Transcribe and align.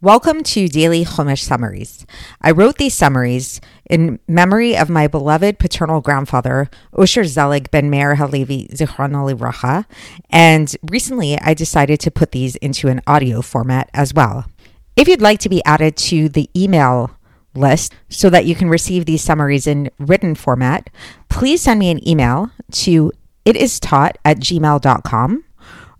Welcome 0.00 0.44
to 0.44 0.68
Daily 0.68 1.04
Chumash 1.04 1.42
Summaries. 1.42 2.06
I 2.40 2.52
wrote 2.52 2.78
these 2.78 2.94
summaries 2.94 3.60
in 3.90 4.20
memory 4.28 4.76
of 4.76 4.88
my 4.88 5.08
beloved 5.08 5.58
paternal 5.58 6.00
grandfather, 6.00 6.70
Osher 6.92 7.26
Zelig 7.26 7.72
ben 7.72 7.90
Meir 7.90 8.14
Halevi 8.14 8.68
Zichrono 8.68 9.28
Livracha, 9.28 9.86
and 10.30 10.72
recently 10.88 11.36
I 11.40 11.52
decided 11.52 11.98
to 11.98 12.12
put 12.12 12.30
these 12.30 12.54
into 12.54 12.86
an 12.86 13.02
audio 13.08 13.42
format 13.42 13.90
as 13.92 14.14
well. 14.14 14.46
If 14.94 15.08
you'd 15.08 15.20
like 15.20 15.40
to 15.40 15.48
be 15.48 15.64
added 15.64 15.96
to 15.96 16.28
the 16.28 16.48
email 16.54 17.10
list 17.56 17.92
so 18.08 18.30
that 18.30 18.44
you 18.44 18.54
can 18.54 18.68
receive 18.68 19.04
these 19.04 19.24
summaries 19.24 19.66
in 19.66 19.90
written 19.98 20.36
format, 20.36 20.90
please 21.28 21.62
send 21.62 21.80
me 21.80 21.90
an 21.90 22.08
email 22.08 22.52
to 22.70 23.10
itistaught 23.44 24.12
at 24.24 24.38
gmail.com 24.38 25.44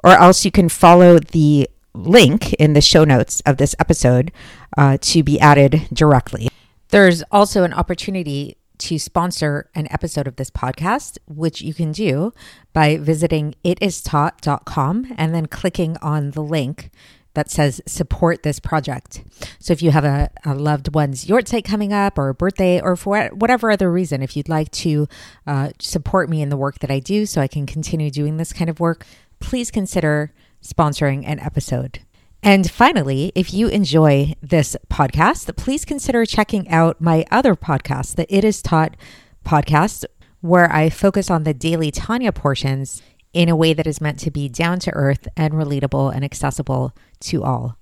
or 0.04 0.10
else 0.12 0.44
you 0.44 0.52
can 0.52 0.68
follow 0.68 1.18
the 1.18 1.68
link 1.94 2.52
in 2.54 2.72
the 2.72 2.80
show 2.80 3.04
notes 3.04 3.40
of 3.46 3.56
this 3.56 3.74
episode 3.78 4.32
uh, 4.76 4.98
to 5.00 5.22
be 5.22 5.40
added 5.40 5.88
directly. 5.92 6.48
There's 6.88 7.22
also 7.30 7.64
an 7.64 7.72
opportunity 7.72 8.56
to 8.78 8.98
sponsor 8.98 9.68
an 9.74 9.88
episode 9.90 10.26
of 10.26 10.36
this 10.36 10.50
podcast, 10.50 11.18
which 11.26 11.60
you 11.60 11.74
can 11.74 11.92
do 11.92 12.32
by 12.72 12.96
visiting 12.96 13.54
itistaught.com 13.64 15.14
and 15.16 15.34
then 15.34 15.46
clicking 15.46 15.96
on 16.00 16.30
the 16.30 16.42
link 16.42 16.90
that 17.34 17.50
says 17.50 17.80
support 17.86 18.42
this 18.42 18.58
project. 18.58 19.22
So 19.58 19.72
if 19.72 19.82
you 19.82 19.90
have 19.90 20.04
a, 20.04 20.30
a 20.44 20.54
loved 20.54 20.94
one's 20.94 21.26
yahrzeit 21.26 21.64
coming 21.64 21.92
up 21.92 22.18
or 22.18 22.28
a 22.28 22.34
birthday 22.34 22.80
or 22.80 22.96
for 22.96 23.28
whatever 23.28 23.70
other 23.70 23.90
reason, 23.92 24.22
if 24.22 24.36
you'd 24.36 24.48
like 24.48 24.70
to 24.72 25.06
uh, 25.46 25.70
support 25.78 26.28
me 26.28 26.42
in 26.42 26.48
the 26.48 26.56
work 26.56 26.78
that 26.80 26.90
I 26.90 27.00
do 27.00 27.26
so 27.26 27.40
I 27.40 27.46
can 27.46 27.66
continue 27.66 28.10
doing 28.10 28.38
this 28.38 28.52
kind 28.52 28.70
of 28.70 28.80
work, 28.80 29.06
please 29.40 29.70
consider 29.70 30.32
sponsoring 30.62 31.24
an 31.26 31.40
episode. 31.40 32.00
And 32.42 32.70
finally, 32.70 33.32
if 33.34 33.52
you 33.52 33.68
enjoy 33.68 34.34
this 34.40 34.76
podcast, 34.88 35.54
please 35.56 35.84
consider 35.84 36.24
checking 36.24 36.68
out 36.68 37.00
my 37.00 37.24
other 37.30 37.56
podcast, 37.56 38.14
the 38.14 38.32
It 38.34 38.44
Is 38.44 38.62
Taught 38.62 38.96
podcast, 39.44 40.04
where 40.40 40.72
I 40.72 40.88
focus 40.88 41.30
on 41.30 41.42
the 41.42 41.54
daily 41.54 41.90
Tanya 41.90 42.30
portions 42.32 43.02
in 43.32 43.48
a 43.48 43.56
way 43.56 43.74
that 43.74 43.86
is 43.86 44.00
meant 44.00 44.18
to 44.20 44.30
be 44.30 44.48
down 44.48 44.78
to 44.80 44.94
earth 44.94 45.26
and 45.36 45.54
relatable 45.54 46.14
and 46.14 46.24
accessible 46.24 46.94
to 47.20 47.42
all. 47.42 47.76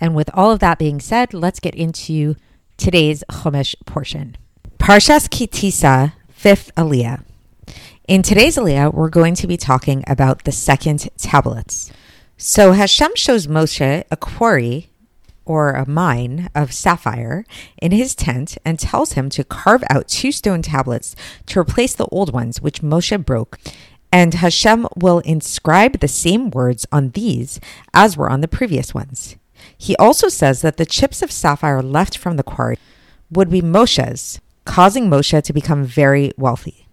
And 0.00 0.14
with 0.14 0.30
all 0.34 0.50
of 0.50 0.60
that 0.60 0.78
being 0.78 1.00
said, 1.00 1.32
let's 1.32 1.60
get 1.60 1.74
into 1.74 2.34
today's 2.76 3.24
Chumash 3.30 3.74
portion. 3.86 4.36
Parshas 4.78 5.30
Ki 5.30 5.46
Tisa, 5.46 6.12
fifth 6.28 6.74
Aliyah. 6.76 7.22
In 8.08 8.22
today's 8.22 8.56
Aliyah, 8.56 8.94
we're 8.94 9.08
going 9.08 9.34
to 9.34 9.48
be 9.48 9.56
talking 9.56 10.04
about 10.06 10.44
the 10.44 10.52
second 10.52 11.10
tablets. 11.18 11.90
So 12.36 12.70
Hashem 12.70 13.16
shows 13.16 13.48
Moshe 13.48 14.04
a 14.08 14.16
quarry 14.16 14.90
or 15.44 15.72
a 15.72 15.88
mine 15.88 16.48
of 16.54 16.72
sapphire 16.72 17.44
in 17.82 17.90
his 17.90 18.14
tent 18.14 18.58
and 18.64 18.78
tells 18.78 19.14
him 19.14 19.28
to 19.30 19.42
carve 19.42 19.82
out 19.90 20.06
two 20.06 20.30
stone 20.30 20.62
tablets 20.62 21.16
to 21.46 21.58
replace 21.58 21.96
the 21.96 22.06
old 22.06 22.32
ones 22.32 22.60
which 22.60 22.80
Moshe 22.80 23.24
broke. 23.26 23.58
And 24.12 24.34
Hashem 24.34 24.86
will 24.94 25.18
inscribe 25.20 25.98
the 25.98 26.06
same 26.06 26.50
words 26.50 26.86
on 26.92 27.10
these 27.10 27.58
as 27.92 28.16
were 28.16 28.30
on 28.30 28.40
the 28.40 28.46
previous 28.46 28.94
ones. 28.94 29.34
He 29.76 29.96
also 29.96 30.28
says 30.28 30.62
that 30.62 30.76
the 30.76 30.86
chips 30.86 31.22
of 31.22 31.32
sapphire 31.32 31.82
left 31.82 32.16
from 32.16 32.36
the 32.36 32.44
quarry 32.44 32.78
would 33.32 33.50
be 33.50 33.62
Moshe's, 33.62 34.40
causing 34.64 35.10
Moshe 35.10 35.42
to 35.42 35.52
become 35.52 35.82
very 35.82 36.30
wealthy. 36.36 36.85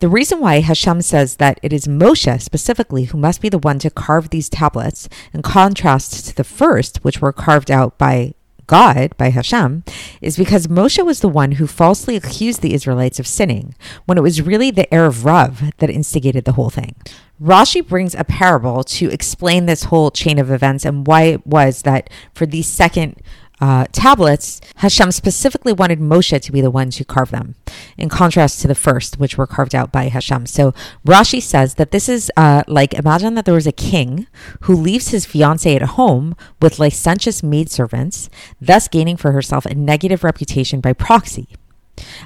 The 0.00 0.08
reason 0.08 0.38
why 0.38 0.60
Hashem 0.60 1.02
says 1.02 1.36
that 1.36 1.58
it 1.60 1.72
is 1.72 1.88
Moshe 1.88 2.40
specifically 2.40 3.04
who 3.04 3.18
must 3.18 3.40
be 3.40 3.48
the 3.48 3.58
one 3.58 3.80
to 3.80 3.90
carve 3.90 4.30
these 4.30 4.48
tablets, 4.48 5.08
in 5.32 5.42
contrast 5.42 6.26
to 6.26 6.36
the 6.36 6.44
first, 6.44 6.98
which 6.98 7.20
were 7.20 7.32
carved 7.32 7.68
out 7.68 7.98
by 7.98 8.34
God, 8.68 9.16
by 9.16 9.30
Hashem, 9.30 9.82
is 10.20 10.36
because 10.36 10.68
Moshe 10.68 11.04
was 11.04 11.18
the 11.18 11.28
one 11.28 11.52
who 11.52 11.66
falsely 11.66 12.14
accused 12.14 12.62
the 12.62 12.74
Israelites 12.74 13.18
of 13.18 13.26
sinning, 13.26 13.74
when 14.04 14.16
it 14.16 14.22
was 14.22 14.40
really 14.40 14.70
the 14.70 14.86
Erev 14.92 15.24
Rav 15.24 15.72
that 15.78 15.90
instigated 15.90 16.44
the 16.44 16.52
whole 16.52 16.70
thing. 16.70 16.94
Rashi 17.42 17.84
brings 17.84 18.14
a 18.14 18.22
parable 18.22 18.84
to 18.84 19.10
explain 19.10 19.66
this 19.66 19.84
whole 19.84 20.12
chain 20.12 20.38
of 20.38 20.50
events 20.50 20.84
and 20.84 21.08
why 21.08 21.22
it 21.22 21.44
was 21.44 21.82
that 21.82 22.08
for 22.34 22.46
the 22.46 22.62
second 22.62 23.20
uh, 23.60 23.86
tablets, 23.90 24.60
Hashem 24.76 25.10
specifically 25.12 25.72
wanted 25.72 25.98
Moshe 25.98 26.40
to 26.40 26.52
be 26.52 26.60
the 26.60 26.70
one 26.70 26.90
to 26.90 27.04
carve 27.04 27.30
them, 27.30 27.54
in 27.98 28.08
contrast 28.08 28.60
to 28.60 28.68
the 28.68 28.74
first, 28.74 29.18
which 29.18 29.36
were 29.36 29.46
carved 29.46 29.74
out 29.74 29.92
by 29.92 30.08
Hashem. 30.08 30.46
So 30.46 30.72
Rashi 31.06 31.42
says 31.42 31.74
that 31.74 31.90
this 31.90 32.08
is 32.08 32.30
uh, 32.36 32.62
like 32.68 32.94
imagine 32.94 33.34
that 33.34 33.44
there 33.44 33.54
was 33.54 33.66
a 33.66 33.72
king 33.72 34.26
who 34.62 34.74
leaves 34.74 35.08
his 35.08 35.26
fiancee 35.26 35.76
at 35.76 35.82
home 35.82 36.36
with 36.62 36.78
licentious 36.78 37.42
maidservants, 37.42 38.30
thus 38.60 38.88
gaining 38.88 39.16
for 39.16 39.32
herself 39.32 39.66
a 39.66 39.74
negative 39.74 40.24
reputation 40.24 40.80
by 40.80 40.92
proxy. 40.92 41.48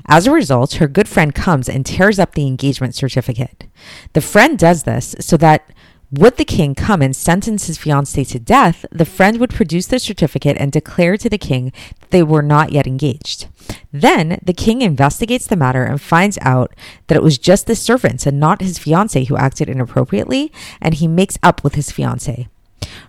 As 0.07 0.27
a 0.27 0.33
result, 0.33 0.75
her 0.75 0.87
good 0.89 1.09
friend 1.09 1.35
comes 1.35 1.69
and 1.69 1.87
tears 1.87 2.19
up 2.19 2.35
the 2.35 2.47
engagement 2.47 2.95
certificate. 2.95 3.65
The 4.13 4.21
friend 4.21 4.59
does 4.59 4.83
this 4.83 5.17
so 5.21 5.37
that 5.39 5.71
would 6.13 6.37
the 6.37 6.45
king 6.45 6.75
come 6.75 7.01
and 7.01 7.17
sentence 7.17 7.67
his 7.67 7.79
fiancée 7.79 8.29
to 8.29 8.39
death, 8.39 8.85
the 8.93 9.07
friend 9.07 9.41
would 9.41 9.51
produce 9.51 9.87
the 9.87 9.99
certificate 9.99 10.59
and 10.61 10.71
declare 10.71 11.17
to 11.17 11.31
the 11.31 11.39
king 11.39 11.73
that 12.01 12.11
they 12.11 12.23
were 12.23 12.43
not 12.43 12.71
yet 12.71 12.87
engaged. 12.87 13.49
Then 13.93 14.39
the 14.43 14.53
king 14.53 14.83
investigates 14.83 15.47
the 15.47 15.57
matter 15.57 15.85
and 15.85 16.01
finds 16.01 16.39
out 16.43 16.75
that 17.07 17.17
it 17.17 17.23
was 17.23 17.39
just 17.39 17.67
the 17.67 17.75
servants 17.75 18.27
and 18.27 18.39
not 18.39 18.61
his 18.61 18.79
fiancée 18.79 19.27
who 19.27 19.39
acted 19.39 19.71
inappropriately, 19.71 20.53
and 20.83 20.95
he 20.95 21.09
makes 21.09 21.39
up 21.43 21.65
with 21.65 21.77
his 21.77 21.91
fiancée. 21.91 22.49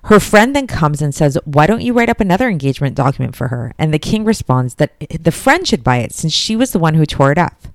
Her 0.05 0.19
friend 0.19 0.55
then 0.55 0.67
comes 0.67 1.01
and 1.01 1.13
says, 1.13 1.37
Why 1.43 1.67
don't 1.67 1.81
you 1.81 1.91
write 1.91 2.09
up 2.09 2.21
another 2.21 2.47
engagement 2.47 2.95
document 2.95 3.35
for 3.35 3.49
her? 3.49 3.73
And 3.77 3.93
the 3.93 3.99
king 3.99 4.23
responds 4.23 4.75
that 4.75 4.93
the 5.19 5.31
friend 5.31 5.67
should 5.67 5.83
buy 5.83 5.97
it 5.97 6.13
since 6.13 6.31
she 6.31 6.55
was 6.55 6.71
the 6.71 6.79
one 6.79 6.93
who 6.93 7.05
tore 7.05 7.31
it 7.31 7.37
up. 7.37 7.67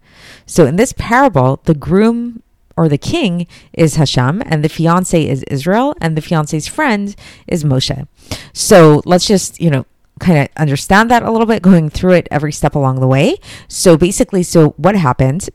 So 0.46 0.64
in 0.64 0.76
this 0.76 0.94
parable, 0.94 1.60
the 1.64 1.74
groom 1.74 2.42
or 2.78 2.88
the 2.88 2.96
king 2.96 3.48
is 3.72 3.96
Hashem, 3.96 4.40
and 4.46 4.64
the 4.64 4.68
fiance 4.68 5.28
is 5.28 5.42
Israel, 5.44 5.96
and 6.00 6.16
the 6.16 6.22
fiance's 6.22 6.68
friend 6.68 7.14
is 7.48 7.64
Moshe. 7.64 8.06
So 8.52 9.02
let's 9.04 9.26
just, 9.26 9.60
you 9.60 9.68
know, 9.68 9.84
kind 10.20 10.38
of 10.38 10.48
understand 10.56 11.10
that 11.10 11.24
a 11.24 11.30
little 11.30 11.46
bit, 11.46 11.60
going 11.60 11.90
through 11.90 12.12
it 12.12 12.28
every 12.30 12.52
step 12.52 12.76
along 12.76 13.00
the 13.00 13.08
way. 13.08 13.36
So 13.66 13.96
basically, 13.96 14.44
so 14.44 14.70
what 14.76 14.94
happened? 14.94 15.48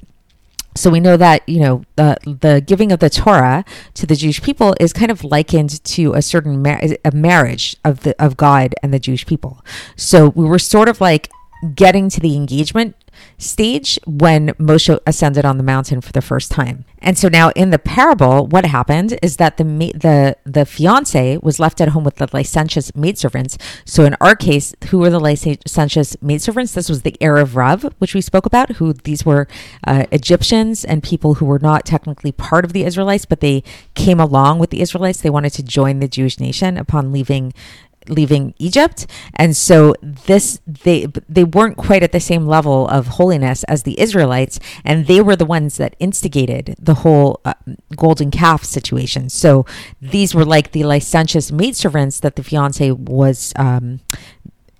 So 0.76 0.90
we 0.90 1.00
know 1.00 1.18
that 1.18 1.48
you 1.48 1.60
know 1.60 1.84
the 1.96 2.18
the 2.26 2.60
giving 2.60 2.92
of 2.92 3.00
the 3.00 3.10
Torah 3.10 3.64
to 3.94 4.06
the 4.06 4.16
Jewish 4.16 4.42
people 4.42 4.76
is 4.80 4.92
kind 4.92 5.12
of 5.12 5.24
likened 5.24 5.84
to 5.84 6.14
a 6.14 6.22
certain 6.22 6.62
mar- 6.64 6.82
a 7.06 7.12
marriage 7.12 7.78
of 7.86 8.02
the 8.02 8.16
of 8.22 8.36
God 8.36 8.74
and 8.82 8.92
the 8.94 9.00
Jewish 9.00 9.26
people. 9.26 9.64
So 9.96 10.30
we 10.30 10.46
were 10.46 10.60
sort 10.60 10.90
of 10.90 11.00
like 11.00 11.30
getting 11.76 12.10
to 12.10 12.20
the 12.20 12.36
engagement 12.36 12.96
stage 13.38 14.00
when 14.06 14.50
Moshe 14.52 14.98
ascended 15.06 15.46
on 15.46 15.58
the 15.58 15.64
mountain 15.64 16.02
for 16.02 16.12
the 16.12 16.22
first 16.22 16.52
time. 16.52 16.86
And 17.00 17.18
so 17.18 17.28
now 17.28 17.50
in 17.50 17.70
the 17.70 17.80
parable, 17.80 18.48
what 18.48 18.66
happened 18.66 19.20
is 19.22 19.38
that 19.38 19.58
the 19.58 19.64
the 19.64 20.38
the 20.46 20.66
fiance 20.66 21.38
was 21.38 21.60
left 21.60 21.82
at 21.82 21.90
home 21.90 22.06
with 22.06 22.16
the 22.16 22.28
licentious 22.32 22.96
maidservants. 22.96 23.58
So 23.86 24.06
in 24.06 24.16
our 24.22 24.36
case, 24.36 24.74
who 24.90 25.00
were 25.00 25.10
the 25.10 25.20
licentious 25.20 26.16
maidservants? 26.22 26.74
This 26.74 26.88
was 26.88 27.02
the 27.02 27.18
Erev 27.20 27.56
Rav, 27.56 27.84
which 28.00 28.16
we 28.16 28.22
spoke 28.22 28.46
about. 28.46 28.78
Who 28.78 28.94
these 28.94 29.26
were 29.26 29.48
uh, 29.86 30.06
Egyptians 30.12 30.86
and 30.86 31.04
people 31.04 31.36
who 31.36 31.46
were 31.46 31.60
not 31.60 31.86
technically 31.86 32.32
part 32.32 32.64
of 32.64 32.72
the 32.72 32.86
Israelites, 32.86 33.26
but 33.26 33.42
they 33.42 33.64
came 33.96 34.20
along 34.20 34.60
with 34.60 34.70
the 34.70 34.82
Israelites. 34.82 35.22
They 35.22 35.30
wanted 35.30 35.54
to 35.54 35.64
join 35.64 36.00
the 36.00 36.08
Jewish 36.08 36.40
nation 36.40 36.78
upon 36.78 37.12
leaving 37.12 37.54
leaving 38.09 38.53
Egypt. 38.58 39.08
And 39.36 39.56
so 39.56 39.96
this 40.02 40.59
they 40.66 41.08
they 41.28 41.44
weren't 41.44 41.78
quite 41.78 42.03
at 42.03 42.12
the 42.12 42.19
same 42.19 42.46
level 42.47 42.88
of 42.88 43.08
holiness 43.08 43.64
as 43.66 43.84
the 43.84 44.00
Israelites 44.00 44.59
and 44.84 45.08
they 45.08 45.22
were 45.22 45.36
the 45.36 45.46
ones 45.46 45.78
that 45.78 45.96
instigated 46.00 46.75
the 46.80 46.96
whole 46.96 47.42
uh, 47.46 47.53
golden 47.96 48.31
calf 48.31 48.63
situation. 48.63 49.30
So 49.30 49.66
these 50.02 50.34
were 50.36 50.46
like 50.46 50.72
the 50.72 50.84
licentious 50.84 51.52
maidservants 51.52 52.19
that 52.22 52.36
the 52.36 52.44
fiance 52.44 52.92
was 52.92 53.53
um, 53.56 54.00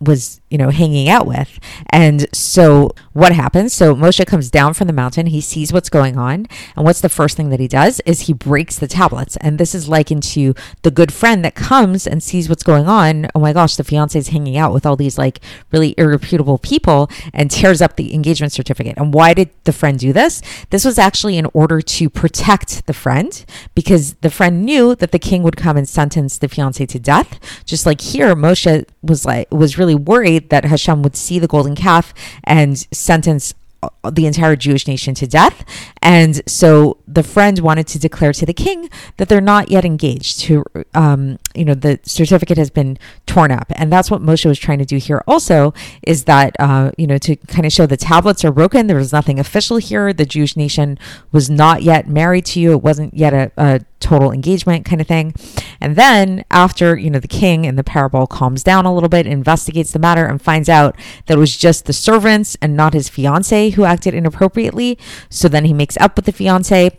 was 0.04 0.42
you 0.50 0.58
know 0.58 0.70
hanging 0.70 1.10
out 1.10 1.26
with. 1.26 1.60
And 1.90 2.28
so 2.34 2.92
what 3.14 3.32
happens? 3.32 3.74
So 3.74 3.96
moshe 3.96 4.26
comes 4.26 4.50
down 4.50 4.74
from 4.74 4.88
the 4.88 4.94
mountain. 4.94 5.28
He 5.28 5.42
sees 5.42 5.72
what's 5.72 5.90
going 5.90 6.18
on. 6.18 6.48
And 6.76 6.86
what's 6.86 7.02
the 7.02 7.10
first 7.10 7.38
thing 7.38 7.50
that 7.50 7.60
he 7.60 7.68
does 7.68 8.02
is 8.06 8.22
he 8.22 8.34
breaks 8.34 8.78
the 8.78 8.88
tablets. 8.88 9.38
And 9.38 9.60
this 9.60 9.76
is 9.76 9.88
likened 9.88 10.24
to 10.24 10.54
the 10.82 10.92
good 10.92 11.14
friend 11.14 11.44
that 11.46 11.56
comes 11.56 12.08
and 12.08 12.22
sees 12.22 12.50
what's 12.50 12.64
going 12.64 12.88
on. 12.88 13.28
Oh 13.36 13.40
my 13.40 13.54
gosh 13.54 13.76
the 13.76 13.84
fiance 13.84 14.18
is 14.18 14.30
hanging 14.30 14.58
out 14.58 14.74
with 14.74 14.86
all 14.86 14.96
these 14.96 15.18
like 15.18 15.40
really 15.72 15.94
irreputable 15.96 16.62
people 16.62 17.10
and 17.34 17.50
tears 17.50 17.82
up 17.82 17.96
the 17.96 18.14
engagement 18.14 18.54
certificate. 18.54 18.98
And 18.98 19.14
why 19.14 19.34
did 19.34 19.50
the 19.64 19.74
friend 19.74 19.98
do 20.00 20.14
this? 20.14 20.42
This 20.70 20.86
was 20.86 20.98
actually 20.98 21.38
in 21.38 21.48
order 21.54 21.82
to 21.82 22.10
protect 22.10 22.86
the 22.86 22.94
friend 22.94 23.46
because 23.76 24.14
the 24.16 24.30
friend 24.30 24.66
knew 24.66 24.96
that 24.96 25.12
the 25.12 25.20
king 25.20 25.44
would 25.44 25.58
come 25.58 25.78
and 25.78 25.88
sentence 25.88 26.38
the 26.38 26.48
fiance 26.48 26.86
to 26.86 27.00
death. 27.00 27.40
Just 27.66 27.86
like 27.86 28.02
here 28.02 28.36
moshe 28.36 28.86
was 29.02 29.26
like 29.26 29.52
was 29.52 29.78
really 29.78 29.93
worried 29.96 30.50
that 30.50 30.66
Hashem 30.66 31.02
would 31.04 31.16
see 31.16 31.40
the 31.40 31.48
golden 31.48 31.76
calf 31.76 32.14
and 32.44 32.78
sentence 32.92 33.54
the 34.12 34.26
entire 34.26 34.56
Jewish 34.56 34.88
nation 34.88 35.14
to 35.16 35.28
death. 35.28 35.64
And 36.02 36.42
so 36.50 36.98
the 37.08 37.24
friend 37.24 37.60
wanted 37.60 37.88
to 37.88 38.00
declare 38.00 38.34
to 38.34 38.46
the 38.46 38.54
king 38.54 38.90
that 39.18 39.30
they're 39.30 39.42
not 39.42 39.70
yet 39.70 39.86
engaged. 39.86 40.40
To 40.42 40.64
um, 40.94 41.40
you 41.56 41.66
know, 41.66 41.74
the 41.74 42.00
certificate 42.04 42.58
has 42.58 42.70
been 42.70 42.98
torn 43.26 43.52
up, 43.52 43.72
and 43.76 43.92
that's 43.92 44.12
what 44.12 44.22
Moshe 44.22 44.46
was 44.46 44.60
trying 44.60 44.80
to 44.80 44.86
do 44.86 44.98
here. 44.98 45.24
Also, 45.28 45.74
is 46.02 46.26
that 46.26 46.56
uh, 46.60 46.92
you 46.98 47.08
know 47.08 47.18
to 47.20 47.36
kind 47.36 47.66
of 47.66 47.72
show 47.72 47.86
the 47.86 47.98
tablets 47.98 48.44
are 48.44 48.52
broken. 48.52 48.88
There 48.88 48.98
was 48.98 49.14
nothing 49.14 49.40
official 49.40 49.78
here. 49.78 50.14
The 50.14 50.26
Jewish 50.26 50.56
nation 50.56 50.98
was 51.32 51.50
not 51.50 51.84
yet 51.84 52.08
married 52.08 52.46
to 52.48 52.60
you. 52.60 52.72
It 52.72 52.84
wasn't 52.84 53.14
yet 53.14 53.34
a, 53.34 53.52
a 53.58 53.82
total 54.04 54.32
engagement 54.32 54.86
kind 54.86 55.02
of 55.02 55.08
thing. 55.08 55.34
And 55.82 55.96
then 55.96 56.44
after, 56.52 56.98
you 56.98 57.10
know, 57.10 57.20
the 57.20 57.28
king 57.28 57.66
in 57.66 57.76
the 57.76 57.84
parable 57.84 58.28
calms 58.28 58.64
down 58.64 58.86
a 58.86 58.94
little 58.94 59.10
bit, 59.10 59.26
investigates 59.26 59.92
the 59.92 60.00
matter 60.00 60.26
and 60.26 60.42
finds 60.42 60.70
out 60.70 60.96
that 61.26 61.36
it 61.36 61.40
was 61.40 61.58
just 61.58 61.86
the 61.86 61.94
servants 61.94 62.56
and 62.62 62.76
not 62.76 62.94
his 62.94 63.10
fiance 63.10 63.72
who 63.72 63.86
acted 63.86 64.14
inappropriately. 64.14 64.98
So 65.30 65.48
then 65.48 65.66
he 65.66 65.74
makes 65.74 65.98
up 65.98 66.16
with 66.16 66.26
the 66.26 66.32
fiance 66.32 66.92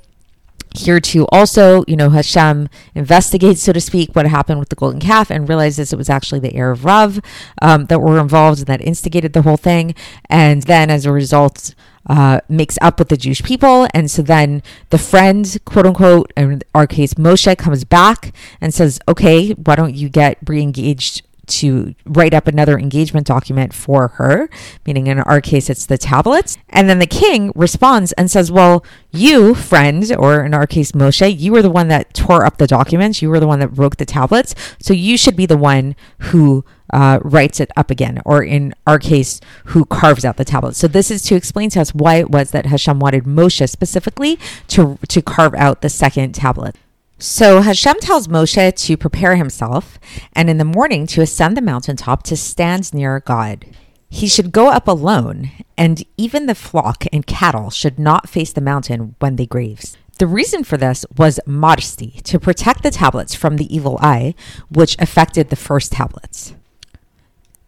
here 0.77 0.99
too 0.99 1.25
also 1.31 1.85
you 1.87 1.95
know 1.95 2.11
hashem 2.11 2.69
investigates 2.97 3.63
so 3.63 3.73
to 3.73 3.81
speak 3.81 4.11
what 4.13 4.27
happened 4.27 4.59
with 4.59 4.71
the 4.71 4.75
golden 4.75 4.99
calf 4.99 5.31
and 5.31 5.49
realizes 5.49 5.93
it 5.93 5.97
was 5.97 6.11
actually 6.11 6.41
the 6.41 6.51
erev 6.51 6.85
rav 6.85 7.21
um, 7.63 7.87
that 7.87 8.01
were 8.01 8.19
involved 8.19 8.59
and 8.59 8.67
that 8.67 8.81
instigated 8.81 9.33
the 9.35 9.43
whole 9.43 9.57
thing 9.57 9.95
and 10.29 10.65
then 10.65 10.91
as 10.91 11.07
a 11.07 11.13
result 11.13 11.77
uh, 12.07 12.41
makes 12.49 12.79
up 12.81 12.99
with 12.99 13.09
the 13.09 13.17
Jewish 13.17 13.43
people. 13.43 13.87
And 13.95 14.11
so 14.11 14.23
then 14.23 14.63
the 14.91 14.99
friend, 14.99 15.57
quote 15.65 15.87
unquote, 15.87 16.33
in 16.37 16.63
our 16.75 16.87
case, 16.87 17.15
Moshe 17.15 17.57
comes 17.59 17.85
back 17.85 18.35
and 18.61 18.73
says, 18.73 19.01
okay, 19.09 19.53
why 19.53 19.77
don't 19.77 19.95
you 19.95 20.09
get 20.09 20.39
re 20.47 20.61
engaged 20.63 21.23
to 21.47 21.95
write 22.07 22.35
up 22.35 22.47
another 22.47 22.79
engagement 22.79 23.27
document 23.27 23.75
for 23.75 24.09
her, 24.09 24.49
meaning 24.87 25.07
in 25.07 25.21
our 25.21 25.41
case, 25.41 25.71
it's 25.71 25.87
the 25.87 25.99
tablets. 25.99 26.57
And 26.69 26.89
then 26.89 26.99
the 26.99 27.07
king 27.07 27.53
responds 27.55 28.13
and 28.13 28.31
says, 28.31 28.51
Well, 28.51 28.85
you, 29.11 29.55
friend, 29.55 30.11
or 30.19 30.45
in 30.45 30.55
our 30.55 30.67
case, 30.67 30.93
Moshe, 30.93 31.39
you 31.39 31.53
were 31.53 31.63
the 31.63 31.71
one 31.71 31.89
that 31.89 32.15
tore 32.15 32.45
up 32.45 32.59
the 32.59 32.67
documents. 32.67 33.23
You 33.23 33.31
were 33.31 33.41
the 33.41 33.47
one 33.47 33.61
that 33.61 33.75
broke 33.75 33.97
the 33.97 34.05
tablets. 34.05 34.55
So 34.81 34.93
you 34.93 35.17
should 35.17 35.37
be 35.37 35.47
the 35.47 35.57
one 35.57 35.97
who 36.19 36.65
uh, 36.93 37.19
writes 37.23 37.61
it 37.61 37.71
up 37.77 37.91
again, 37.91 38.21
or 38.25 38.43
in 38.43 38.75
our 38.87 38.99
case, 38.99 39.41
who 39.67 39.85
carves 39.85 40.25
out 40.25 40.37
the 40.37 40.45
tablet. 40.45 40.77
So 40.77 40.87
this 40.87 41.11
is 41.11 41.23
to 41.23 41.35
explain 41.35 41.71
to 41.71 41.81
us 41.81 41.95
why 41.95 42.17
it 42.17 42.31
was 42.31 42.51
that 42.53 42.67
Hashem 42.67 43.01
wanted 43.01 43.25
Moshe 43.25 43.69
specifically 43.69 44.39
to 44.69 44.99
to 45.09 45.23
carve 45.23 45.55
out 45.55 45.81
the 45.81 45.89
second 45.89 46.35
tablet. 46.35 46.77
So 47.25 47.63
Hashem 47.63 48.01
tells 48.01 48.29
Moshe 48.29 48.77
to 48.85 48.97
prepare 48.99 49.35
himself, 49.37 49.99
and 50.35 50.51
in 50.51 50.59
the 50.59 50.65
morning 50.65 51.07
to 51.07 51.23
ascend 51.23 51.57
the 51.57 51.63
mountaintop 51.63 52.23
to 52.25 52.37
stand 52.37 52.93
near 52.93 53.21
God. 53.21 53.65
He 54.11 54.27
should 54.27 54.53
go 54.53 54.69
up 54.69 54.87
alone, 54.87 55.51
and 55.79 56.05
even 56.19 56.45
the 56.45 56.55
flock 56.55 57.05
and 57.15 57.27
cattle 57.27 57.71
should 57.71 57.99
not 57.99 58.29
face 58.29 58.53
the 58.53 58.61
mountain 58.61 59.15
when 59.21 59.37
they 59.37 59.47
graze. 59.47 59.97
The 60.19 60.27
reason 60.27 60.65
for 60.65 60.77
this 60.77 61.07
was 61.17 61.41
modesty, 61.47 62.21
to 62.25 62.39
protect 62.39 62.83
the 62.83 62.91
tablets 62.91 63.35
from 63.35 63.57
the 63.57 63.75
evil 63.75 63.99
eye, 64.03 64.35
which 64.69 64.95
affected 64.99 65.49
the 65.49 65.57
first 65.57 65.93
tablets. 65.93 66.55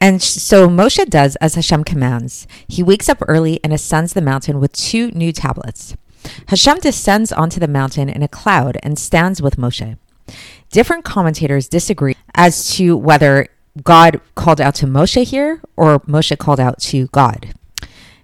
And 0.03 0.23
so 0.23 0.69
Moshe 0.69 1.09
does 1.09 1.35
as 1.37 1.55
Hashem 1.55 1.85
commands. 1.85 2.47
He 2.69 2.83
wakes 2.83 3.09
up 3.09 3.23
early 3.27 3.59
and 3.65 3.73
ascends 3.73 4.13
the 4.13 4.21
mountain 4.21 4.61
with 4.61 4.75
two 4.75 5.11
new 5.13 5.33
tablets. 5.33 5.97
Hashem 6.49 6.79
descends 6.79 7.33
onto 7.33 7.61
the 7.61 7.69
mountain 7.69 8.09
in 8.09 8.23
a 8.23 8.29
cloud 8.29 8.79
and 8.83 8.99
stands 8.99 9.41
with 9.43 9.57
Moshe. 9.57 9.97
Different 10.71 11.05
commentators 11.05 11.69
disagree 11.69 12.17
as 12.35 12.75
to 12.77 12.97
whether 12.97 13.49
God 13.83 14.21
called 14.35 14.61
out 14.61 14.75
to 14.77 14.87
Moshe 14.87 15.23
here 15.25 15.61
or 15.77 16.01
Moshe 16.01 16.37
called 16.39 16.61
out 16.61 16.81
to 16.83 17.07
God. 17.09 17.55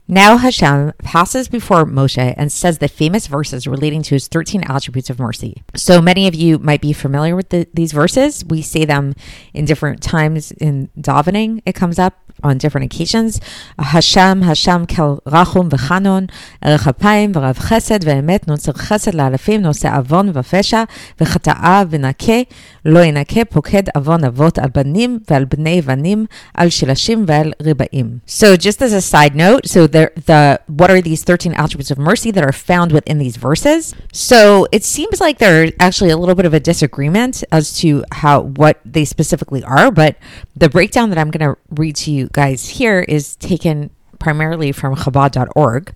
Now 0.09 0.37
Hashem 0.37 0.93
passes 0.99 1.49
before 1.49 1.85
Moshe 1.85 2.35
and 2.37 2.51
says 2.51 2.79
the 2.79 2.89
famous 2.89 3.29
verses 3.29 3.67
relating 3.67 4.03
to 4.03 4.17
his 4.17 4.27
13 4.29 4.65
attributes 4.65 5.09
of 5.11 5.19
mercy. 5.19 5.63
So 5.77 6.03
many 6.03 6.27
of 6.27 6.35
you 6.35 6.59
might 6.59 6.81
be 6.81 6.93
familiar 6.93 7.37
with 7.37 7.51
the, 7.51 7.69
these 7.73 7.93
verses. 7.93 8.45
We 8.45 8.63
say 8.63 8.85
them 8.85 9.15
in 9.55 9.65
different 9.65 10.03
times 10.03 10.51
in 10.53 10.91
davening. 10.99 11.63
It 11.65 11.75
comes 11.75 11.99
up 11.99 12.19
on 12.44 12.58
different 12.58 12.86
occasions. 12.86 13.40
Hashem, 13.80 14.44
Hashem 14.44 14.86
kel 14.86 15.22
rachum 15.26 15.70
v'chanon, 15.70 16.30
erech 16.64 16.82
apayim 16.82 17.34
v'rav 17.34 17.58
chesed 17.58 18.04
v'emet, 18.04 18.46
notzer 18.46 18.74
chesed 18.74 19.14
la'alafim, 19.14 19.62
nose 19.62 19.86
avon 19.86 20.34
v'fesha, 20.34 20.88
v'chata'a 21.18 21.86
v'nake, 21.86 22.48
lo 22.86 23.02
ינקה 23.02 23.46
פוקד 23.46 23.90
avon 23.96 24.22
avot 24.22 24.58
al 24.58 24.70
banim 24.70 25.20
ve'al 25.22 25.46
bnei 25.46 25.82
vanim, 25.82 26.28
al 26.56 26.68
shilashim 26.68 27.26
ve'al 27.26 27.54
ribaim. 27.60 28.22
So 28.26 28.56
just 28.56 28.82
as 28.82 28.94
a 28.94 29.02
side 29.02 29.36
note, 29.36 29.68
so 29.68 29.88
the, 29.88 30.12
the 30.16 30.62
what 30.68 30.92
are 30.92 31.02
these 31.02 31.24
13 31.24 31.54
attributes 31.54 31.92
of 31.92 31.98
mercy 31.98 32.32
that 32.32 32.44
are 32.44 32.54
found 32.54 32.92
within 32.92 33.18
these 33.18 33.38
verses? 33.38 33.96
So 34.14 34.68
it 34.72 34.84
seems 34.84 35.20
like 35.20 35.40
there's 35.40 35.72
actually 35.80 36.12
a 36.12 36.18
little 36.18 36.36
bit 36.36 36.46
of 36.46 36.54
a 36.54 36.60
disagreement 36.60 37.44
as 37.52 37.78
to 37.80 38.04
how 38.12 38.42
what 38.42 38.80
they 38.86 39.06
specifically 39.06 39.64
are, 39.64 39.92
but 39.92 40.18
the 40.56 40.70
breakdown 40.70 41.10
that 41.10 41.18
I'm 41.18 41.32
going 41.32 41.54
to 41.54 41.60
read 41.70 41.96
to 41.98 42.12
you 42.12 42.28
guys 42.33 42.71
here 42.71 43.01
is 43.01 43.37
taken 43.37 43.91
primarily 44.19 44.73
from 44.73 44.97
Chabad.org 44.97 45.95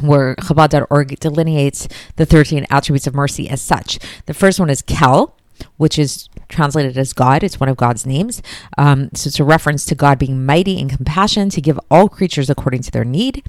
where 0.00 0.36
Chabad.org 0.36 1.18
delineates 1.20 1.88
the 2.16 2.26
13 2.26 2.66
attributes 2.70 3.06
of 3.06 3.14
mercy 3.14 3.48
as 3.48 3.62
such. 3.62 3.98
The 4.26 4.34
first 4.34 4.60
one 4.60 4.68
is 4.68 4.82
Kel, 4.82 5.34
which 5.76 5.98
is 5.98 6.28
translated 6.48 6.98
as 6.98 7.12
God. 7.12 7.42
It's 7.42 7.58
one 7.58 7.68
of 7.68 7.76
God's 7.76 8.04
names. 8.04 8.42
Um, 8.76 9.10
so 9.14 9.28
it's 9.28 9.40
a 9.40 9.44
reference 9.44 9.84
to 9.86 9.94
God 9.94 10.18
being 10.18 10.44
mighty 10.44 10.78
in 10.78 10.88
compassion 10.88 11.48
to 11.50 11.60
give 11.60 11.80
all 11.90 12.08
creatures 12.08 12.50
according 12.50 12.82
to 12.82 12.90
their 12.90 13.04
need. 13.04 13.42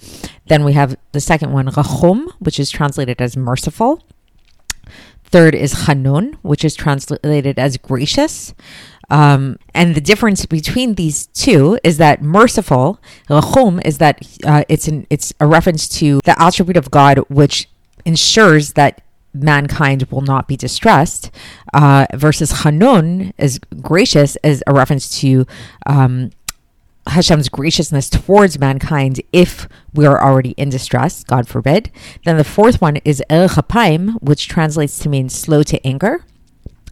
Then 0.48 0.64
we 0.64 0.74
have 0.74 0.96
the 1.12 1.20
second 1.20 1.52
one, 1.52 1.68
Rachum, 1.68 2.32
which 2.40 2.60
is 2.60 2.70
translated 2.70 3.22
as 3.22 3.36
merciful. 3.36 4.04
Third 5.26 5.54
is 5.54 5.86
Hanun, 5.86 6.38
which 6.42 6.64
is 6.64 6.74
translated 6.74 7.60
as 7.60 7.76
gracious. 7.76 8.54
Um, 9.10 9.58
and 9.74 9.96
the 9.96 10.02
difference 10.02 10.46
between 10.46 10.96
these 10.96 11.28
two 11.28 11.80
is 11.84 11.98
that 11.98 12.22
merciful, 12.22 13.00
rachum, 13.30 13.86
is 13.86 14.00
that 14.00 14.22
uh, 14.46 14.64
it's 14.68 14.88
an, 14.88 15.08
it's 15.10 15.34
a 15.40 15.48
reference 15.48 15.88
to 16.00 16.20
the 16.26 16.40
attribute 16.42 16.78
of 16.78 16.92
God 16.92 17.20
which 17.30 17.70
ensures 18.06 18.74
that 18.74 19.02
mankind 19.34 20.04
will 20.10 20.22
not 20.22 20.48
be 20.48 20.58
distressed, 20.58 21.32
uh, 21.74 22.06
versus 22.14 22.64
Hanun 22.64 23.34
is 23.38 23.60
gracious 23.82 24.38
is 24.44 24.64
a 24.68 24.74
reference 24.74 25.20
to 25.20 25.46
um, 25.86 26.32
Hashem's 27.08 27.50
graciousness 27.50 28.10
towards 28.10 28.60
mankind 28.60 29.22
if 29.32 29.68
we 29.94 30.06
are 30.06 30.22
already 30.22 30.52
in 30.52 30.70
distress, 30.70 31.24
God 31.24 31.48
forbid. 31.48 31.92
Then 32.26 32.38
the 32.38 32.44
fourth 32.44 32.82
one 32.82 32.98
is 33.06 33.24
Erech 33.30 33.52
Apayim, 33.52 34.22
which 34.22 34.48
translates 34.48 35.00
to 35.00 35.10
mean 35.10 35.30
slow 35.30 35.64
to 35.64 35.86
anger. 35.86 36.26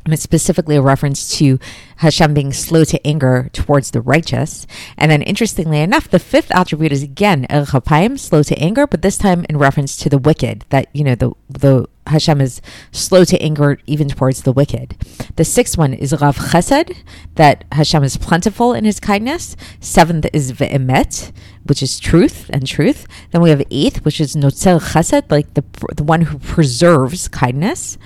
And 0.06 0.14
it's 0.14 0.22
specifically 0.22 0.76
a 0.76 0.84
reference 0.84 1.36
to 1.40 1.60
Hashem 1.98 2.36
being 2.36 2.54
slow 2.54 2.84
to 2.84 3.08
anger 3.08 3.50
towards 3.54 3.90
the 3.90 4.02
righteous. 4.02 4.68
And 5.00 5.12
then, 5.12 5.24
interestingly 5.24 5.80
enough, 5.80 6.08
the 6.08 6.20
fifth 6.20 6.52
attribute 6.52 6.92
is 6.92 7.02
again 7.02 7.48
Erech 7.50 7.70
Apayim, 7.70 8.20
slow 8.20 8.44
to 8.44 8.58
anger, 8.60 8.86
but 8.86 9.02
this 9.02 9.18
time 9.18 9.48
in 9.50 9.58
reference 9.58 9.98
to 9.98 10.10
the 10.10 10.20
wicked. 10.20 10.64
That 10.70 10.90
you 10.94 11.04
know 11.04 11.16
the 11.16 11.32
the 11.50 11.88
Hashem 12.08 12.40
is 12.40 12.62
slow 12.92 13.24
to 13.24 13.42
anger 13.42 13.80
even 13.88 14.08
towards 14.08 14.44
the 14.44 14.52
wicked. 14.52 14.96
The 15.38 15.44
sixth 15.44 15.76
one 15.76 15.96
is 15.96 16.14
Rav 16.22 16.38
Chesed, 16.38 16.96
that 17.34 17.64
Hashem 17.72 18.04
is 18.04 18.18
plentiful 18.18 18.74
in 18.74 18.86
His 18.86 19.00
kindness. 19.00 19.56
Seventh 19.80 20.28
is 20.32 20.52
Ve'emet, 20.52 21.32
which 21.64 21.82
is 21.82 22.00
truth 22.00 22.48
and 22.54 22.68
truth. 22.68 23.08
Then 23.32 23.42
we 23.42 23.50
have 23.50 23.64
eighth, 23.72 24.06
which 24.06 24.22
is 24.22 24.36
Notzer 24.36 24.80
Chesed, 24.80 25.32
like 25.32 25.56
the 25.56 25.64
the 25.96 26.04
one 26.04 26.22
who 26.22 26.38
preserves 26.38 27.28
kindness. 27.28 27.98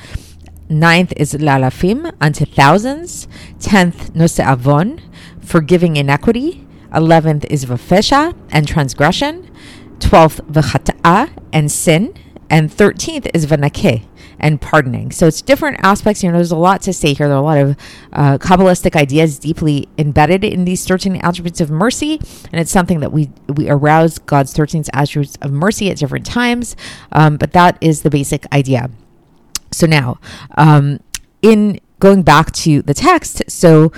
Ninth 0.69 1.13
is 1.17 1.33
lalafim, 1.33 2.13
unto 2.21 2.45
thousands. 2.45 3.27
Tenth, 3.59 4.13
nose 4.13 4.39
avon, 4.39 5.01
forgiving 5.41 5.97
inequity. 5.97 6.67
Eleventh 6.93 7.43
is 7.49 7.65
vafesha, 7.65 8.35
and 8.51 8.67
transgression. 8.67 9.49
Twelfth, 9.99 10.41
v'chata'a, 10.45 11.31
and 11.51 11.71
sin. 11.71 12.13
And 12.51 12.71
thirteenth 12.71 13.27
is 13.33 13.47
vanake, 13.47 14.05
and 14.39 14.61
pardoning. 14.61 15.11
So 15.11 15.25
it's 15.25 15.41
different 15.41 15.79
aspects. 15.81 16.23
You 16.23 16.29
know, 16.29 16.37
there's 16.37 16.51
a 16.51 16.55
lot 16.55 16.83
to 16.83 16.93
say 16.93 17.13
here. 17.13 17.27
There 17.27 17.37
are 17.37 17.41
a 17.41 17.43
lot 17.43 17.57
of 17.57 17.77
uh, 18.13 18.37
Kabbalistic 18.37 18.95
ideas 18.95 19.39
deeply 19.39 19.87
embedded 19.97 20.43
in 20.43 20.65
these 20.65 20.85
13 20.85 21.17
attributes 21.17 21.61
of 21.61 21.69
mercy. 21.69 22.19
And 22.51 22.61
it's 22.61 22.71
something 22.71 22.99
that 23.01 23.11
we, 23.11 23.29
we 23.55 23.69
arouse 23.69 24.19
God's 24.19 24.53
13 24.53 24.85
attributes 24.93 25.35
of 25.41 25.51
mercy 25.51 25.91
at 25.91 25.97
different 25.97 26.25
times. 26.25 26.75
Um, 27.11 27.37
but 27.37 27.53
that 27.53 27.77
is 27.81 28.01
the 28.03 28.09
basic 28.09 28.45
idea. 28.53 28.89
So 29.79 29.87
now, 29.87 30.19
um, 30.57 30.99
in 31.41 31.79
going 31.99 32.23
back 32.23 32.51
to 32.51 32.81
the 32.81 32.93
text, 32.93 33.43
so 33.47 33.93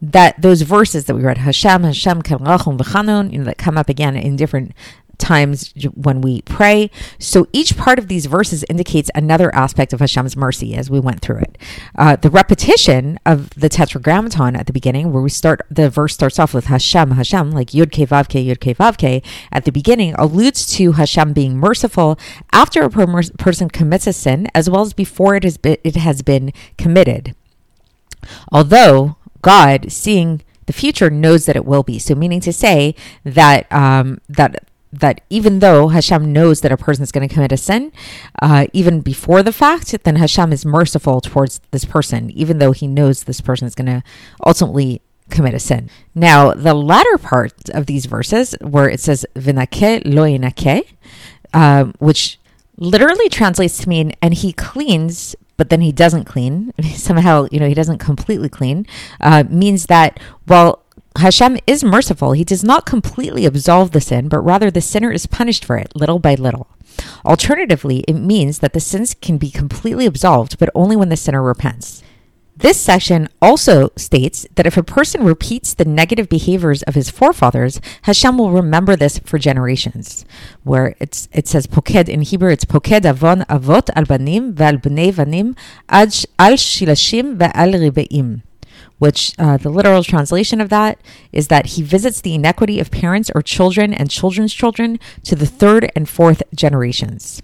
that 0.00 0.40
those 0.40 0.62
verses 0.62 1.06
that 1.06 1.16
we 1.16 1.22
read, 1.22 1.38
Hashem, 1.38 1.82
Hashem, 1.82 2.22
V'chanon, 2.22 3.32
you 3.32 3.38
know, 3.38 3.44
that 3.44 3.58
come 3.58 3.76
up 3.76 3.88
again 3.88 4.16
in 4.16 4.36
different 4.36 4.72
times 5.18 5.72
when 5.94 6.20
we 6.20 6.42
pray. 6.42 6.90
So 7.18 7.46
each 7.52 7.76
part 7.76 7.98
of 7.98 8.08
these 8.08 8.26
verses 8.26 8.64
indicates 8.68 9.10
another 9.14 9.54
aspect 9.54 9.92
of 9.92 10.00
Hashem's 10.00 10.36
mercy 10.36 10.74
as 10.74 10.90
we 10.90 11.00
went 11.00 11.20
through 11.20 11.38
it. 11.38 11.58
Uh, 11.96 12.16
the 12.16 12.30
repetition 12.30 13.18
of 13.24 13.50
the 13.50 13.68
Tetragrammaton 13.68 14.56
at 14.56 14.66
the 14.66 14.72
beginning, 14.72 15.12
where 15.12 15.22
we 15.22 15.30
start, 15.30 15.62
the 15.70 15.88
verse 15.90 16.14
starts 16.14 16.38
off 16.38 16.54
with 16.54 16.66
Hashem, 16.66 17.12
Hashem, 17.12 17.50
like 17.50 17.68
Yud 17.68 17.90
Ke 17.90 18.08
Vav 18.08 18.28
Ke, 18.28 18.44
Yud 18.44 18.60
Ke 18.60 18.76
Vav 18.76 18.96
Ke, 18.96 19.24
at 19.52 19.64
the 19.64 19.72
beginning, 19.72 20.14
alludes 20.14 20.66
to 20.76 20.92
Hashem 20.92 21.32
being 21.32 21.56
merciful 21.56 22.18
after 22.52 22.82
a 22.82 22.90
per- 22.90 23.22
person 23.38 23.68
commits 23.68 24.06
a 24.06 24.12
sin, 24.12 24.48
as 24.54 24.68
well 24.70 24.82
as 24.82 24.92
before 24.92 25.34
it 25.34 25.44
has 25.44 25.56
been, 25.56 25.78
it 25.84 25.96
has 25.96 26.22
been 26.22 26.52
committed. 26.76 27.34
Although 28.50 29.16
God, 29.42 29.92
seeing 29.92 30.42
the 30.66 30.72
future, 30.72 31.10
knows 31.10 31.46
that 31.46 31.56
it 31.56 31.64
will 31.64 31.82
be. 31.82 31.98
So, 31.98 32.14
meaning 32.14 32.40
to 32.40 32.52
say 32.52 32.94
that 33.24 33.70
um, 33.72 34.20
that 34.28 34.64
that 35.00 35.20
even 35.30 35.60
though 35.60 35.88
Hashem 35.88 36.32
knows 36.32 36.60
that 36.60 36.72
a 36.72 36.76
person 36.76 37.02
is 37.02 37.12
going 37.12 37.28
to 37.28 37.32
commit 37.32 37.52
a 37.52 37.56
sin, 37.56 37.92
uh, 38.40 38.66
even 38.72 39.00
before 39.00 39.42
the 39.42 39.52
fact, 39.52 39.94
then 40.04 40.16
Hashem 40.16 40.52
is 40.52 40.64
merciful 40.64 41.20
towards 41.20 41.60
this 41.70 41.84
person, 41.84 42.30
even 42.30 42.58
though 42.58 42.72
he 42.72 42.86
knows 42.86 43.24
this 43.24 43.40
person 43.40 43.66
is 43.66 43.74
going 43.74 43.86
to 43.86 44.02
ultimately 44.44 45.00
commit 45.30 45.54
a 45.54 45.58
sin. 45.58 45.90
Now, 46.14 46.52
the 46.52 46.74
latter 46.74 47.18
part 47.18 47.68
of 47.70 47.86
these 47.86 48.06
verses, 48.06 48.54
where 48.60 48.88
it 48.88 49.00
says 49.00 49.26
"vinake 49.34 50.02
lo 50.04 50.24
yinake," 50.24 50.86
uh, 51.52 51.84
which 51.98 52.38
literally 52.76 53.28
translates 53.28 53.78
to 53.78 53.88
mean 53.88 54.12
"and 54.22 54.34
he 54.34 54.52
cleans." 54.52 55.36
But 55.56 55.70
then 55.70 55.80
he 55.80 55.90
doesn't 55.90 56.24
clean. 56.24 56.74
Somehow, 56.94 57.46
you 57.50 57.58
know, 57.58 57.66
he 57.66 57.72
doesn't 57.72 57.98
completely 57.98 58.50
clean. 58.50 58.86
Uh, 59.20 59.44
means 59.48 59.86
that 59.86 60.20
well, 60.46 60.82
Hashem 61.16 61.58
is 61.66 61.82
merciful. 61.82 62.32
He 62.32 62.44
does 62.44 62.62
not 62.62 62.86
completely 62.86 63.46
absolve 63.46 63.92
the 63.92 64.00
sin, 64.00 64.28
but 64.28 64.40
rather 64.40 64.70
the 64.70 64.80
sinner 64.80 65.10
is 65.10 65.26
punished 65.26 65.64
for 65.64 65.76
it 65.76 65.94
little 65.96 66.18
by 66.18 66.34
little. 66.34 66.68
Alternatively, 67.24 68.04
it 68.08 68.14
means 68.14 68.60
that 68.60 68.72
the 68.72 68.80
sins 68.80 69.14
can 69.14 69.38
be 69.38 69.50
completely 69.50 70.06
absolved, 70.06 70.58
but 70.58 70.70
only 70.74 70.96
when 70.96 71.08
the 71.08 71.16
sinner 71.16 71.42
repents. 71.42 72.02
This 72.58 72.80
section 72.80 73.28
also 73.42 73.90
states 73.96 74.46
that 74.54 74.66
if 74.66 74.78
a 74.78 74.82
person 74.82 75.24
repeats 75.24 75.74
the 75.74 75.84
negative 75.84 76.30
behaviors 76.30 76.82
of 76.84 76.94
his 76.94 77.10
forefathers, 77.10 77.82
Hashem 78.02 78.38
will 78.38 78.50
remember 78.50 78.96
this 78.96 79.18
for 79.18 79.38
generations. 79.38 80.24
Where 80.64 80.96
it's 80.98 81.28
it 81.32 81.46
says 81.46 81.66
poked 81.66 82.08
in 82.08 82.22
Hebrew, 82.22 82.50
it's 82.50 82.64
poked 82.64 83.04
avon 83.04 83.44
avot 83.50 83.90
al 83.94 84.06
banim 84.06 84.54
ve'al 84.54 84.80
bnei 84.80 85.12
vanim 85.12 85.54
al 85.90 86.06
shilashim 86.06 87.36
ve'al 87.36 87.74
ribeim 87.74 88.42
which 88.98 89.32
uh, 89.38 89.56
the 89.56 89.70
literal 89.70 90.02
translation 90.02 90.60
of 90.60 90.68
that 90.70 90.98
is 91.32 91.48
that 91.48 91.66
he 91.66 91.82
visits 91.82 92.20
the 92.20 92.34
inequity 92.34 92.80
of 92.80 92.90
parents 92.90 93.30
or 93.34 93.42
children 93.42 93.92
and 93.92 94.10
children's 94.10 94.54
children 94.54 94.98
to 95.24 95.34
the 95.34 95.46
third 95.46 95.90
and 95.94 96.08
fourth 96.08 96.42
generations. 96.54 97.42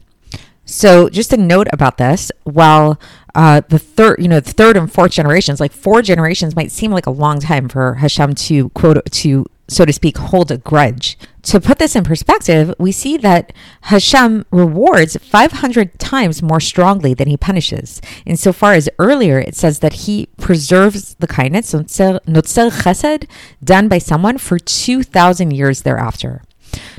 So, 0.64 1.08
just 1.08 1.32
a 1.32 1.36
note 1.36 1.66
about 1.72 1.98
this: 1.98 2.30
while 2.44 2.98
uh, 3.34 3.62
the 3.68 3.78
third, 3.78 4.20
you 4.20 4.28
know, 4.28 4.40
the 4.40 4.52
third 4.52 4.76
and 4.76 4.90
fourth 4.90 5.12
generations, 5.12 5.60
like 5.60 5.72
four 5.72 6.02
generations, 6.02 6.56
might 6.56 6.72
seem 6.72 6.92
like 6.92 7.06
a 7.06 7.10
long 7.10 7.40
time 7.40 7.68
for 7.68 7.94
Hashem 7.94 8.34
to 8.34 8.68
quote 8.70 9.04
to 9.04 9.46
so 9.68 9.84
to 9.84 9.92
speak, 9.92 10.18
hold 10.18 10.50
a 10.50 10.58
grudge. 10.58 11.18
To 11.42 11.60
put 11.60 11.78
this 11.78 11.96
in 11.96 12.04
perspective, 12.04 12.72
we 12.78 12.92
see 12.92 13.16
that 13.16 13.52
Hashem 13.82 14.46
rewards 14.52 15.16
500 15.16 15.98
times 15.98 16.40
more 16.40 16.60
strongly 16.60 17.14
than 17.14 17.26
he 17.26 17.36
punishes. 17.36 18.00
Insofar 18.24 18.74
as 18.74 18.88
earlier 19.00 19.40
it 19.40 19.56
says 19.56 19.80
that 19.80 19.92
he 19.92 20.26
preserves 20.38 21.14
the 21.16 21.26
kindness, 21.26 21.72
chesed, 21.72 23.28
done 23.62 23.88
by 23.88 23.98
someone 23.98 24.38
for 24.38 24.58
2,000 24.58 25.50
years 25.50 25.82
thereafter. 25.82 26.42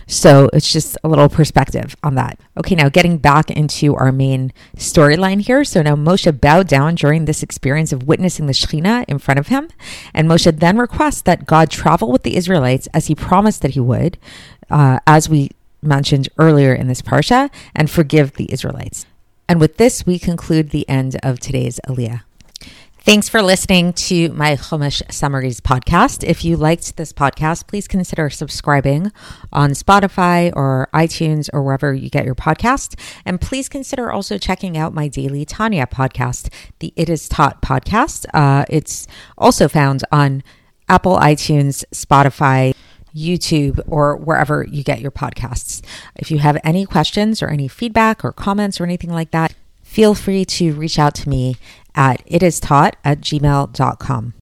So 0.07 0.49
it's 0.53 0.71
just 0.71 0.97
a 1.03 1.07
little 1.07 1.29
perspective 1.29 1.95
on 2.03 2.15
that. 2.15 2.39
Okay, 2.57 2.75
now 2.75 2.89
getting 2.89 3.17
back 3.17 3.49
into 3.49 3.95
our 3.95 4.11
main 4.11 4.53
storyline 4.75 5.41
here. 5.41 5.63
So 5.63 5.81
now 5.81 5.95
Moshe 5.95 6.39
bowed 6.39 6.67
down 6.67 6.95
during 6.95 7.25
this 7.25 7.43
experience 7.43 7.91
of 7.91 8.07
witnessing 8.07 8.45
the 8.47 8.53
Shekhinah 8.53 9.05
in 9.07 9.19
front 9.19 9.39
of 9.39 9.47
him. 9.47 9.69
And 10.13 10.27
Moshe 10.27 10.59
then 10.59 10.77
requests 10.77 11.21
that 11.23 11.45
God 11.45 11.69
travel 11.69 12.11
with 12.11 12.23
the 12.23 12.35
Israelites 12.35 12.87
as 12.93 13.07
he 13.07 13.15
promised 13.15 13.61
that 13.61 13.71
he 13.71 13.79
would, 13.79 14.17
uh, 14.69 14.99
as 15.07 15.29
we 15.29 15.51
mentioned 15.81 16.29
earlier 16.37 16.73
in 16.73 16.87
this 16.87 17.01
parsha, 17.01 17.49
and 17.75 17.89
forgive 17.89 18.33
the 18.33 18.51
Israelites. 18.51 19.05
And 19.47 19.59
with 19.59 19.77
this, 19.77 20.05
we 20.05 20.19
conclude 20.19 20.69
the 20.69 20.87
end 20.87 21.17
of 21.21 21.39
today's 21.39 21.79
Aliyah. 21.87 22.21
Thanks 23.05 23.27
for 23.27 23.41
listening 23.41 23.91
to 23.91 24.29
my 24.29 24.55
Chumash 24.55 25.01
Summaries 25.11 25.59
podcast. 25.59 26.23
If 26.23 26.45
you 26.45 26.55
liked 26.55 26.95
this 26.95 27.11
podcast, 27.11 27.67
please 27.67 27.85
consider 27.85 28.29
subscribing 28.29 29.11
on 29.51 29.71
Spotify 29.71 30.53
or 30.55 30.87
iTunes 30.93 31.49
or 31.51 31.63
wherever 31.63 31.93
you 31.93 32.09
get 32.09 32.23
your 32.23 32.33
podcast. 32.33 32.97
And 33.25 33.41
please 33.41 33.67
consider 33.67 34.09
also 34.09 34.37
checking 34.37 34.77
out 34.77 34.93
my 34.93 35.09
daily 35.09 35.43
Tanya 35.43 35.85
podcast, 35.85 36.47
the 36.79 36.93
It 36.95 37.09
Is 37.09 37.27
Taught 37.27 37.61
podcast. 37.61 38.25
Uh, 38.33 38.63
it's 38.69 39.05
also 39.37 39.67
found 39.67 40.05
on 40.09 40.41
Apple, 40.87 41.17
iTunes, 41.17 41.83
Spotify. 41.93 42.73
YouTube, 43.13 43.79
or 43.85 44.17
wherever 44.17 44.65
you 44.67 44.83
get 44.83 44.99
your 44.99 45.11
podcasts. 45.11 45.85
If 46.15 46.31
you 46.31 46.39
have 46.39 46.59
any 46.63 46.83
questions 46.83 47.43
or 47.43 47.49
any 47.49 47.67
feedback 47.67 48.25
or 48.25 48.31
comments 48.31 48.81
or 48.81 48.85
anything 48.85 49.11
like 49.11 49.29
that, 49.29 49.53
feel 49.83 50.15
free 50.15 50.43
to 50.45 50.73
reach 50.73 50.97
out 50.97 51.13
to 51.13 51.29
me 51.29 51.55
at 51.95 52.25
itistaught 52.27 52.93
at 53.03 53.21
gmail.com. 53.21 54.33